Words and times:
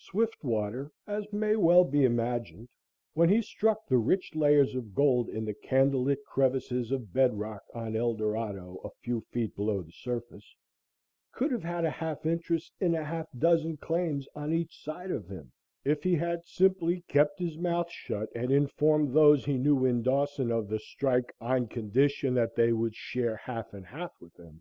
Swiftwater, 0.00 0.90
as 1.06 1.32
may 1.32 1.54
well 1.54 1.84
be 1.84 2.04
imagined, 2.04 2.68
when 3.14 3.28
he 3.28 3.40
struck 3.40 3.86
the 3.86 3.96
rich 3.96 4.34
layers 4.34 4.74
of 4.74 4.92
gold 4.92 5.28
in 5.28 5.44
the 5.44 5.54
candle 5.54 6.02
lit 6.02 6.24
crevices 6.24 6.90
of 6.90 7.12
bedrock 7.12 7.62
on 7.72 7.94
Eldorado 7.94 8.80
a 8.82 8.90
few 9.04 9.20
feet 9.30 9.54
below 9.54 9.80
the 9.80 9.92
surface, 9.92 10.56
could 11.30 11.52
have 11.52 11.62
had 11.62 11.84
a 11.84 11.90
half 11.90 12.26
interest 12.26 12.72
in 12.80 12.96
a 12.96 13.04
half 13.04 13.28
dozen 13.38 13.76
claims 13.76 14.26
on 14.34 14.52
each 14.52 14.82
side 14.82 15.12
of 15.12 15.28
him 15.28 15.52
if 15.84 16.02
he 16.02 16.16
had 16.16 16.44
simply 16.44 17.02
kept 17.06 17.38
his 17.38 17.56
mouth 17.56 17.88
shut 17.88 18.28
and 18.34 18.50
informed 18.50 19.12
those 19.14 19.44
he 19.44 19.58
knew 19.58 19.84
in 19.84 20.02
Dawson 20.02 20.50
of 20.50 20.66
the 20.66 20.80
strike, 20.80 21.32
on 21.40 21.68
condition 21.68 22.34
that 22.34 22.56
they 22.56 22.72
would 22.72 22.96
share 22.96 23.36
half 23.36 23.72
and 23.72 23.86
half 23.86 24.10
with 24.20 24.34
him. 24.40 24.60